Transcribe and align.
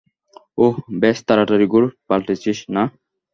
ওহ, 0.57 0.73
বেশ 1.01 1.17
তাড়াতাড়ি 1.27 1.65
ঘোর 1.73 1.83
পাল্টেছিস, 2.07 2.59
না? 2.75 2.83